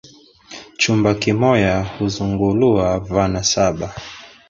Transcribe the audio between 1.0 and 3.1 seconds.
kimoya huzunguluwa